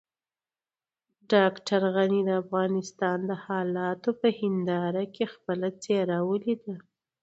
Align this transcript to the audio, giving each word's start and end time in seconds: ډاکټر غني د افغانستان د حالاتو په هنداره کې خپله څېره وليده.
ډاکټر 1.33 1.81
غني 1.95 2.21
د 2.27 2.31
افغانستان 2.43 3.17
د 3.29 3.31
حالاتو 3.45 4.09
په 4.19 4.27
هنداره 4.39 5.03
کې 5.13 5.25
خپله 5.33 5.67
څېره 5.81 6.17
وليده. 6.29 6.75